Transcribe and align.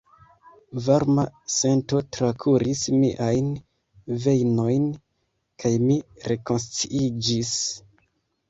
Varma 0.85 1.25
sento 1.55 1.99
trakuris 2.17 2.81
miajn 3.03 3.51
vejnojn 4.25 4.89
kaj 5.65 5.73
mi 5.87 5.99
rekonsciiĝis. 6.33 7.55